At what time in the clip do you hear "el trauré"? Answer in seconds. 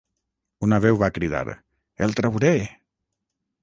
2.07-2.55